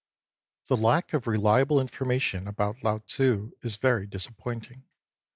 [0.65, 4.83] The lack of reliable information about Lao Tzfcf is very disappointing.